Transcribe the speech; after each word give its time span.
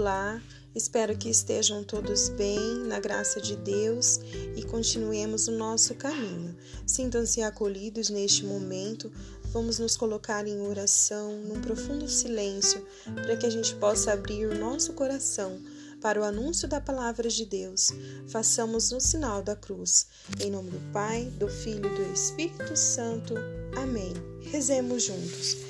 Olá, 0.00 0.40
espero 0.74 1.14
que 1.14 1.28
estejam 1.28 1.84
todos 1.84 2.30
bem, 2.30 2.58
na 2.86 2.98
graça 2.98 3.38
de 3.38 3.54
Deus 3.54 4.18
e 4.56 4.62
continuemos 4.62 5.46
o 5.46 5.52
nosso 5.52 5.94
caminho. 5.94 6.56
Sintam-se 6.86 7.42
acolhidos 7.42 8.08
neste 8.08 8.46
momento. 8.46 9.12
Vamos 9.52 9.78
nos 9.78 9.98
colocar 9.98 10.48
em 10.48 10.58
oração, 10.62 11.42
num 11.42 11.60
profundo 11.60 12.08
silêncio, 12.08 12.82
para 13.14 13.36
que 13.36 13.44
a 13.44 13.50
gente 13.50 13.74
possa 13.74 14.14
abrir 14.14 14.46
o 14.46 14.58
nosso 14.58 14.94
coração 14.94 15.60
para 16.00 16.18
o 16.18 16.24
anúncio 16.24 16.66
da 16.66 16.80
palavra 16.80 17.28
de 17.28 17.44
Deus. 17.44 17.90
Façamos 18.26 18.92
o 18.92 19.00
sinal 19.00 19.42
da 19.42 19.54
cruz. 19.54 20.06
Em 20.40 20.50
nome 20.50 20.70
do 20.70 20.80
Pai, 20.94 21.26
do 21.38 21.46
Filho 21.46 21.84
e 21.92 22.04
do 22.06 22.12
Espírito 22.14 22.74
Santo. 22.74 23.34
Amém. 23.76 24.14
Rezemos 24.50 25.02
juntos. 25.02 25.69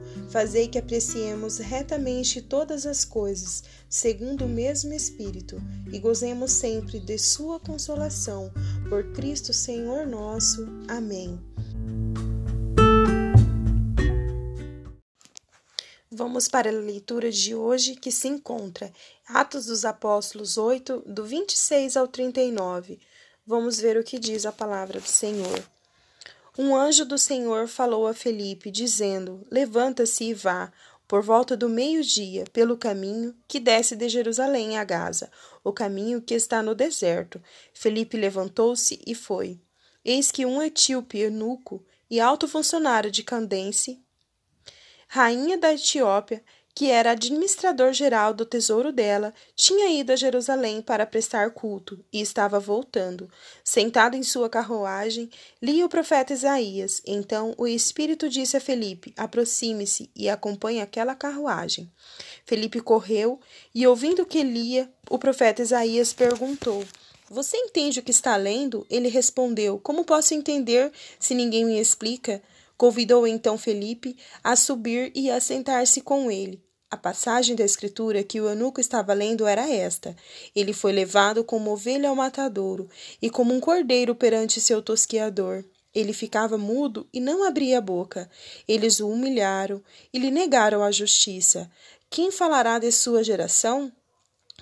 fazei 0.29 0.67
que 0.67 0.77
apreciemos 0.77 1.57
retamente 1.57 2.41
todas 2.41 2.85
as 2.85 3.03
coisas, 3.05 3.63
segundo 3.89 4.45
o 4.45 4.49
mesmo 4.49 4.93
Espírito, 4.93 5.61
e 5.91 5.99
gozemos 5.99 6.51
sempre 6.51 6.99
de 6.99 7.17
Sua 7.17 7.59
consolação. 7.59 8.51
Por 8.89 9.11
Cristo 9.13 9.53
Senhor 9.53 10.05
nosso. 10.07 10.67
Amém. 10.87 11.39
Vamos 16.13 16.49
para 16.49 16.69
a 16.69 16.73
leitura 16.73 17.31
de 17.31 17.55
hoje 17.55 17.95
que 17.95 18.11
se 18.11 18.27
encontra 18.27 18.91
Atos 19.27 19.67
dos 19.67 19.85
Apóstolos 19.85 20.57
8, 20.57 21.03
do 21.05 21.23
26 21.23 21.95
ao 21.95 22.05
39. 22.05 22.99
Vamos 23.47 23.79
ver 23.79 23.97
o 23.97 24.03
que 24.03 24.19
diz 24.19 24.45
a 24.45 24.51
palavra 24.51 24.99
do 24.99 25.07
Senhor. 25.07 25.63
Um 26.57 26.75
anjo 26.75 27.05
do 27.05 27.17
Senhor 27.17 27.67
falou 27.67 28.05
a 28.07 28.13
Felipe, 28.13 28.69
dizendo: 28.69 29.45
Levanta-se 29.49 30.25
e 30.25 30.33
vá, 30.33 30.71
por 31.07 31.21
volta 31.21 31.55
do 31.55 31.69
meio-dia, 31.69 32.43
pelo 32.51 32.77
caminho 32.77 33.35
que 33.47 33.59
desce 33.59 33.95
de 33.95 34.09
Jerusalém 34.09 34.77
a 34.77 34.83
Gaza, 34.83 35.31
o 35.63 35.71
caminho 35.71 36.21
que 36.21 36.33
está 36.33 36.61
no 36.61 36.75
deserto. 36.75 37.41
Felipe 37.73 38.17
levantou-se 38.17 39.01
e 39.05 39.15
foi. 39.15 39.61
Eis 40.03 40.31
que 40.31 40.45
um 40.45 40.61
etíope 40.61 41.19
eunuco 41.19 41.85
e 42.09 42.19
alto 42.19 42.47
funcionário 42.47 43.09
de 43.09 43.23
Candense, 43.23 44.03
rainha 45.07 45.57
da 45.57 45.73
Etiópia, 45.73 46.43
que 46.73 46.89
era 46.89 47.11
administrador 47.11 47.91
geral 47.93 48.33
do 48.33 48.45
tesouro 48.45 48.91
dela, 48.91 49.33
tinha 49.55 49.89
ido 49.89 50.11
a 50.11 50.15
Jerusalém 50.15 50.81
para 50.81 51.05
prestar 51.05 51.51
culto 51.51 52.03
e 52.11 52.21
estava 52.21 52.59
voltando. 52.59 53.29
Sentado 53.63 54.15
em 54.15 54.23
sua 54.23 54.49
carruagem, 54.49 55.29
lia 55.61 55.85
o 55.85 55.89
profeta 55.89 56.33
Isaías. 56.33 57.01
Então 57.05 57.53
o 57.57 57.67
Espírito 57.67 58.29
disse 58.29 58.55
a 58.55 58.61
Felipe: 58.61 59.13
Aproxime-se 59.17 60.09
e 60.15 60.29
acompanhe 60.29 60.81
aquela 60.81 61.15
carruagem. 61.15 61.91
Felipe 62.45 62.79
correu 62.79 63.39
e, 63.75 63.85
ouvindo 63.85 64.25
que 64.25 64.43
lia, 64.43 64.89
o 65.09 65.19
profeta 65.19 65.61
Isaías 65.61 66.13
perguntou: 66.13 66.85
Você 67.29 67.57
entende 67.57 67.99
o 67.99 68.03
que 68.03 68.11
está 68.11 68.35
lendo? 68.37 68.85
Ele 68.89 69.09
respondeu: 69.09 69.77
Como 69.77 70.05
posso 70.05 70.33
entender 70.33 70.91
se 71.19 71.33
ninguém 71.33 71.65
me 71.65 71.79
explica? 71.79 72.41
Convidou 72.81 73.27
então 73.27 73.59
Felipe 73.59 74.17
a 74.43 74.55
subir 74.55 75.11
e 75.13 75.29
a 75.29 75.39
sentar-se 75.39 76.01
com 76.01 76.31
ele. 76.31 76.65
A 76.89 76.97
passagem 76.97 77.55
da 77.55 77.63
escritura 77.63 78.23
que 78.23 78.41
o 78.41 78.49
eunuco 78.49 78.81
estava 78.81 79.13
lendo 79.13 79.45
era 79.45 79.69
esta: 79.69 80.15
Ele 80.55 80.73
foi 80.73 80.91
levado 80.91 81.43
como 81.43 81.69
ovelha 81.69 82.09
ao 82.09 82.15
matadouro 82.15 82.89
e 83.21 83.29
como 83.29 83.53
um 83.53 83.59
cordeiro 83.59 84.15
perante 84.15 84.59
seu 84.59 84.81
tosquiador. 84.81 85.63
Ele 85.93 86.11
ficava 86.11 86.57
mudo 86.57 87.07
e 87.13 87.19
não 87.19 87.43
abria 87.43 87.77
a 87.77 87.81
boca. 87.81 88.27
Eles 88.67 88.99
o 88.99 89.09
humilharam 89.09 89.83
e 90.11 90.17
lhe 90.17 90.31
negaram 90.31 90.81
a 90.81 90.91
justiça. 90.91 91.69
Quem 92.09 92.31
falará 92.31 92.79
de 92.79 92.91
sua 92.91 93.23
geração? 93.23 93.91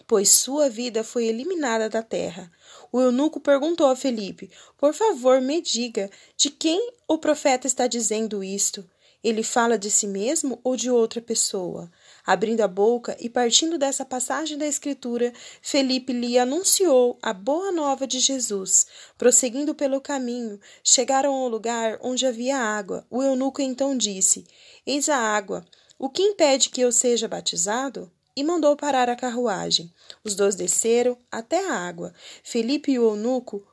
Pois 0.08 0.30
sua 0.30 0.70
vida 0.70 1.04
foi 1.04 1.26
eliminada 1.26 1.90
da 1.90 2.02
terra. 2.02 2.52
O 2.92 3.00
eunuco 3.00 3.40
perguntou 3.40 3.88
a 3.88 3.96
Felipe: 3.96 4.50
Por 4.78 4.94
favor, 4.94 5.42
me 5.42 5.62
diga, 5.62 6.10
de 6.36 6.50
quem 6.50 6.92
o 7.08 7.18
profeta 7.18 7.68
está 7.68 7.88
dizendo 7.88 8.44
isto? 8.44 8.88
Ele 9.22 9.44
fala 9.44 9.78
de 9.78 9.92
si 9.92 10.08
mesmo 10.08 10.62
ou 10.64 10.78
de 10.78 10.90
outra 10.90 11.22
pessoa? 11.22 11.92
Abrindo 12.26 12.62
a 12.62 12.68
boca 12.68 13.18
e 13.20 13.30
partindo 13.30 13.78
dessa 13.78 14.06
passagem 14.06 14.58
da 14.58 14.66
Escritura, 14.66 15.34
Felipe 15.62 16.14
lhe 16.14 16.40
anunciou 16.40 17.20
a 17.22 17.34
boa 17.34 17.70
nova 17.72 18.08
de 18.08 18.20
Jesus. 18.20 18.88
Prosseguindo 19.18 19.76
pelo 19.76 20.00
caminho, 20.00 20.58
chegaram 20.82 21.34
ao 21.34 21.50
lugar 21.50 22.00
onde 22.02 22.26
havia 22.26 22.58
água. 22.58 23.06
O 23.10 23.22
eunuco 23.22 23.62
então 23.62 23.98
disse: 23.98 24.48
Eis 24.86 25.10
a 25.10 25.18
água. 25.18 25.66
O 25.98 26.10
que 26.10 26.24
impede 26.24 26.70
que 26.70 26.80
eu 26.80 26.92
seja 26.94 27.28
batizado? 27.28 28.10
E 28.40 28.44
mandou 28.44 28.74
parar 28.78 29.10
a 29.10 29.18
carruagem. 29.18 29.94
Os 30.24 30.34
dois 30.34 30.56
desceram 30.56 31.18
até 31.30 31.68
a 31.68 31.74
água. 31.74 32.14
Felipe 32.42 32.94
e 32.94 32.98
o 32.98 33.10
eunuco 33.10 33.68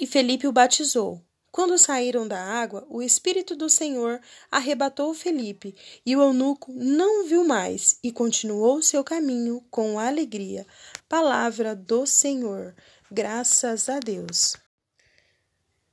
e 0.00 0.06
Felipe 0.06 0.46
o 0.46 0.52
batizou. 0.52 1.20
Quando 1.50 1.76
saíram 1.76 2.26
da 2.26 2.40
água, 2.40 2.86
o 2.88 3.02
Espírito 3.02 3.56
do 3.56 3.68
Senhor 3.68 4.20
arrebatou 4.48 5.12
Felipe, 5.12 5.74
e 6.06 6.14
o 6.14 6.22
eunuco 6.22 6.72
não 6.72 7.26
viu 7.26 7.44
mais 7.44 7.98
e 8.00 8.12
continuou 8.12 8.80
seu 8.80 9.02
caminho 9.02 9.60
com 9.72 9.98
alegria. 9.98 10.64
Palavra 11.08 11.74
do 11.74 12.06
Senhor. 12.06 12.76
Graças 13.10 13.88
a 13.88 13.98
Deus. 13.98 14.56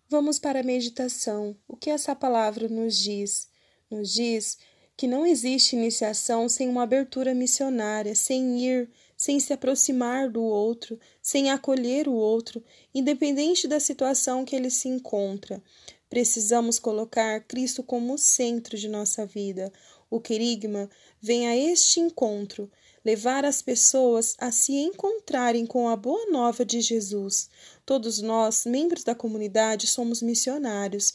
Vamos 0.08 0.38
para 0.38 0.60
a 0.60 0.64
meditação. 0.64 1.58
O 1.68 1.76
que 1.76 1.90
essa 1.90 2.16
palavra 2.16 2.70
nos 2.70 2.96
diz? 2.96 3.50
Nos 3.90 4.14
diz 4.14 4.60
que 5.00 5.08
não 5.08 5.26
existe 5.26 5.78
iniciação 5.78 6.50
sem 6.50 6.68
uma 6.68 6.84
abertura 6.84 7.34
missionária, 7.34 8.14
sem 8.14 8.60
ir, 8.60 8.90
sem 9.16 9.40
se 9.40 9.54
aproximar 9.54 10.30
do 10.30 10.44
outro, 10.44 11.00
sem 11.22 11.52
acolher 11.52 12.10
o 12.10 12.14
outro, 12.14 12.62
independente 12.94 13.66
da 13.66 13.80
situação 13.80 14.44
que 14.44 14.54
ele 14.54 14.70
se 14.70 14.90
encontra. 14.90 15.64
Precisamos 16.10 16.80
colocar 16.80 17.40
Cristo 17.46 17.82
como 17.82 18.16
o 18.16 18.18
centro 18.18 18.78
de 18.78 18.90
nossa 18.90 19.26
vida. 19.26 19.72
O 20.10 20.20
querigma 20.20 20.90
vem 21.22 21.48
a 21.48 21.56
este 21.56 22.02
encontro, 22.02 22.70
levar 23.06 23.46
as 23.46 23.62
pessoas 23.62 24.36
a 24.38 24.52
se 24.52 24.74
encontrarem 24.74 25.66
com 25.66 25.88
a 25.88 25.96
boa 25.96 26.30
nova 26.30 26.66
de 26.66 26.82
Jesus. 26.82 27.50
Todos 27.86 28.20
nós, 28.20 28.66
membros 28.66 29.06
da 29.06 29.16
comunidade, 29.16 29.88
somos 29.88 30.22
missionários. 30.22 31.14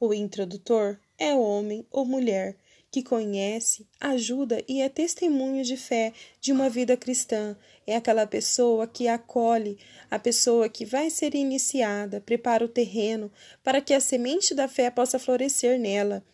O 0.00 0.14
introdutor 0.14 0.98
é 1.18 1.34
homem 1.34 1.86
ou 1.90 2.06
mulher 2.06 2.56
que 2.90 3.02
conhece, 3.02 3.86
ajuda 4.00 4.62
e 4.66 4.80
é 4.80 4.88
testemunho 4.88 5.62
de 5.62 5.76
fé 5.76 6.12
de 6.40 6.52
uma 6.52 6.70
vida 6.70 6.96
cristã. 6.96 7.56
É 7.86 7.96
aquela 7.96 8.26
pessoa 8.26 8.86
que 8.86 9.08
acolhe, 9.08 9.78
a 10.10 10.18
pessoa 10.18 10.68
que 10.68 10.84
vai 10.84 11.10
ser 11.10 11.34
iniciada, 11.34 12.20
prepara 12.20 12.64
o 12.64 12.68
terreno 12.68 13.30
para 13.62 13.80
que 13.80 13.92
a 13.92 14.00
semente 14.00 14.54
da 14.54 14.68
fé 14.68 14.90
possa 14.90 15.18
florescer 15.18 15.78
nela. 15.78 16.24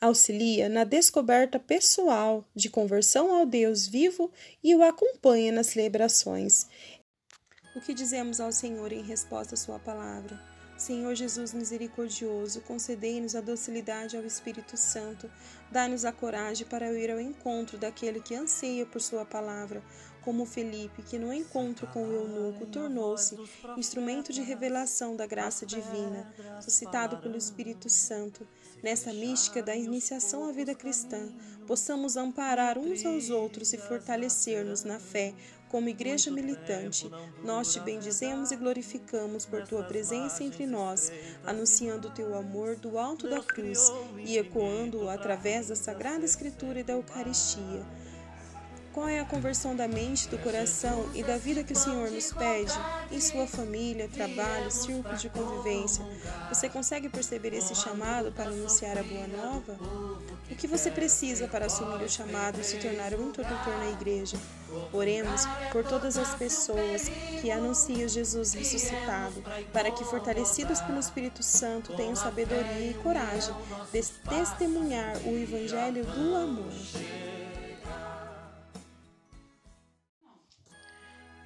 Auxilia 0.00 0.68
na 0.68 0.84
descoberta 0.84 1.58
pessoal 1.58 2.48
de 2.54 2.70
conversão 2.70 3.34
ao 3.34 3.44
Deus 3.44 3.86
vivo 3.86 4.32
e 4.64 4.74
o 4.74 4.82
acompanha 4.82 5.52
nas 5.52 5.66
celebrações. 5.66 6.66
O 7.76 7.80
que 7.80 7.92
dizemos 7.92 8.40
ao 8.40 8.50
Senhor 8.50 8.92
em 8.92 9.02
resposta 9.02 9.54
à 9.54 9.58
Sua 9.58 9.78
palavra? 9.78 10.49
Senhor 10.80 11.14
Jesus 11.14 11.52
misericordioso, 11.52 12.62
concedei-nos 12.62 13.34
a 13.34 13.42
docilidade 13.42 14.16
ao 14.16 14.24
Espírito 14.24 14.78
Santo, 14.78 15.30
dai-nos 15.70 16.06
a 16.06 16.12
coragem 16.12 16.66
para 16.66 16.90
ir 16.94 17.10
ao 17.10 17.20
encontro 17.20 17.76
daquele 17.76 18.18
que 18.18 18.34
anseia 18.34 18.86
por 18.86 19.02
Sua 19.02 19.26
palavra, 19.26 19.82
como 20.22 20.44
Felipe, 20.44 21.02
que 21.02 21.18
no 21.18 21.32
encontro 21.32 21.86
com 21.88 22.04
o 22.04 22.12
eunuco 22.12 22.66
tornou-se 22.66 23.36
instrumento 23.76 24.32
de 24.32 24.42
revelação 24.42 25.16
da 25.16 25.26
graça 25.26 25.66
divina, 25.66 26.32
suscitado 26.60 27.18
pelo 27.18 27.36
Espírito 27.36 27.88
Santo. 27.88 28.46
Nessa 28.82 29.12
mística 29.12 29.62
da 29.62 29.76
iniciação 29.76 30.48
à 30.48 30.52
vida 30.52 30.74
cristã, 30.74 31.28
possamos 31.66 32.16
amparar 32.16 32.78
uns 32.78 33.04
aos 33.04 33.28
outros 33.28 33.72
e 33.72 33.78
fortalecer-nos 33.78 34.84
na 34.84 34.98
fé 34.98 35.34
como 35.70 35.88
igreja 35.88 36.32
militante, 36.32 37.08
nós 37.44 37.72
te 37.72 37.78
bendizemos 37.78 38.50
e 38.50 38.56
glorificamos 38.56 39.46
por 39.46 39.64
tua 39.64 39.84
presença 39.84 40.42
entre 40.42 40.66
nós, 40.66 41.12
anunciando 41.46 42.10
teu 42.10 42.34
amor 42.34 42.74
do 42.74 42.98
alto 42.98 43.28
da 43.28 43.40
cruz 43.40 43.88
e 44.18 44.36
ecoando-o 44.36 45.08
através 45.08 45.68
da 45.68 45.76
Sagrada 45.76 46.24
Escritura 46.24 46.80
e 46.80 46.82
da 46.82 46.94
Eucaristia. 46.94 47.86
Qual 48.92 49.08
é 49.08 49.20
a 49.20 49.24
conversão 49.24 49.76
da 49.76 49.86
mente, 49.86 50.28
do 50.28 50.36
coração 50.38 51.08
e 51.14 51.22
da 51.22 51.36
vida 51.36 51.62
que 51.62 51.72
o 51.72 51.76
Senhor 51.76 52.10
nos 52.10 52.32
pede 52.32 52.72
em 53.12 53.20
sua 53.20 53.46
família, 53.46 54.08
trabalho, 54.08 54.68
círculo 54.68 55.16
de 55.16 55.28
convivência? 55.28 56.04
Você 56.48 56.68
consegue 56.68 57.08
perceber 57.08 57.54
esse 57.54 57.72
chamado 57.74 58.32
para 58.32 58.50
anunciar 58.50 58.98
a 58.98 59.02
boa 59.04 59.28
nova? 59.28 59.78
O 60.50 60.56
que 60.56 60.66
você 60.66 60.90
precisa 60.90 61.46
para 61.46 61.66
assumir 61.66 62.02
o 62.02 62.08
chamado 62.08 62.60
e 62.60 62.64
se 62.64 62.78
tornar 62.78 63.14
um 63.14 63.28
introdutor 63.28 63.78
na 63.78 63.90
igreja? 63.90 64.36
Oremos 64.92 65.46
por 65.70 65.84
todas 65.84 66.18
as 66.18 66.34
pessoas 66.34 67.08
que 67.40 67.48
anunciam 67.48 68.08
Jesus 68.08 68.54
ressuscitado, 68.54 69.40
para 69.72 69.92
que, 69.92 70.04
fortalecidos 70.04 70.80
pelo 70.80 70.98
Espírito 70.98 71.44
Santo, 71.44 71.94
tenham 71.96 72.16
sabedoria 72.16 72.90
e 72.90 72.94
coragem 72.94 73.54
de 73.92 74.02
testemunhar 74.28 75.16
o 75.24 75.38
Evangelho 75.38 76.04
do 76.04 76.34
amor. 76.34 77.39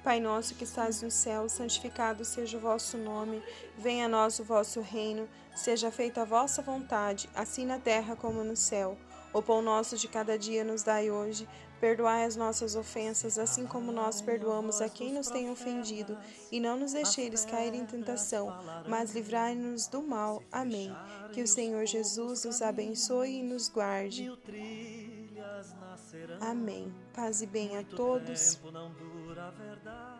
Pai 0.05 0.19
nosso 0.19 0.53
que 0.53 0.65
estás 0.65 1.01
no 1.01 1.09
céu, 1.09 1.49
santificado 1.49 2.23
seja 2.23 2.57
o 2.57 2.61
vosso 2.61 2.95
nome, 2.95 3.41
venha 3.75 4.05
a 4.05 4.07
nós 4.07 4.37
o 4.37 4.43
vosso 4.43 4.79
reino, 4.79 5.27
seja 5.55 5.89
feita 5.89 6.21
a 6.21 6.25
vossa 6.25 6.61
vontade, 6.61 7.27
assim 7.33 7.65
na 7.65 7.79
terra 7.79 8.15
como 8.15 8.43
no 8.43 8.55
céu. 8.55 8.95
O 9.33 9.41
pão 9.41 9.63
nosso 9.63 9.97
de 9.97 10.07
cada 10.07 10.37
dia 10.37 10.63
nos 10.63 10.83
dai 10.83 11.09
hoje, 11.09 11.49
perdoai 11.79 12.23
as 12.23 12.35
nossas 12.35 12.75
ofensas, 12.75 13.39
assim 13.39 13.65
como 13.65 13.91
nós 13.91 14.21
perdoamos 14.21 14.79
a 14.79 14.87
quem 14.87 15.11
nos 15.11 15.31
tem 15.31 15.49
ofendido, 15.49 16.15
e 16.51 16.59
não 16.59 16.77
nos 16.77 16.93
deixeis 16.93 17.43
cair 17.43 17.73
em 17.73 17.87
tentação, 17.87 18.53
mas 18.87 19.11
livrai-nos 19.11 19.87
do 19.87 20.03
mal. 20.03 20.43
Amém. 20.51 20.95
Que 21.33 21.41
o 21.41 21.47
Senhor 21.47 21.83
Jesus 21.87 22.45
nos 22.45 22.61
abençoe 22.61 23.39
e 23.39 23.43
nos 23.43 23.69
guarde. 23.69 24.31
Amém. 26.39 26.93
Paz 27.11 27.41
e 27.41 27.47
bem 27.47 27.75
a 27.75 27.83
todos 27.83 28.59
verdade. 29.51 30.14